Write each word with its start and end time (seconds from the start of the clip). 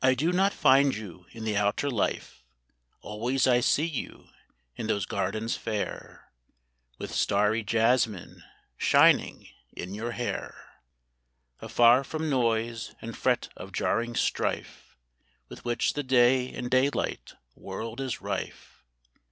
DO 0.15 0.31
not 0.31 0.51
find 0.51 0.95
you 0.95 1.27
in 1.29 1.43
the 1.43 1.55
outer 1.55 1.87
life; 1.87 2.43
Always 3.01 3.45
I 3.45 3.59
see 3.59 3.85
you 3.85 4.29
in 4.75 4.87
those 4.87 5.05
gardens 5.05 5.55
fair, 5.55 6.31
With 6.97 7.13
starry 7.13 7.61
jasmine 7.61 8.41
shining 8.77 9.49
in 9.77 9.93
your 9.93 10.13
hair, 10.13 10.55
Afar 11.59 12.03
from 12.03 12.31
noise 12.31 12.95
and 12.99 13.15
fret 13.15 13.49
of 13.55 13.71
jarring 13.73 14.15
strife 14.15 14.97
With 15.49 15.63
which 15.65 15.93
the 15.93 16.01
day 16.01 16.51
and 16.51 16.71
daylight 16.71 17.35
world 17.53 18.01
is 18.01 18.21
rife. 18.21 18.83